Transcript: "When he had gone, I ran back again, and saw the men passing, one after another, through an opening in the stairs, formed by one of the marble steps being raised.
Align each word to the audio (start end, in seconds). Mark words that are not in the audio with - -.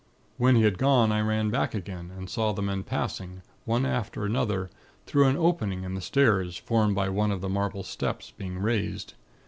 "When 0.39 0.55
he 0.55 0.63
had 0.63 0.79
gone, 0.79 1.11
I 1.11 1.21
ran 1.21 1.51
back 1.51 1.75
again, 1.75 2.09
and 2.17 2.27
saw 2.27 2.53
the 2.53 2.63
men 2.63 2.81
passing, 2.81 3.43
one 3.65 3.85
after 3.85 4.25
another, 4.25 4.71
through 5.05 5.27
an 5.27 5.37
opening 5.37 5.83
in 5.83 5.93
the 5.93 6.01
stairs, 6.01 6.57
formed 6.57 6.95
by 6.95 7.07
one 7.09 7.31
of 7.31 7.41
the 7.41 7.49
marble 7.49 7.83
steps 7.83 8.31
being 8.35 8.57
raised. 8.57 9.13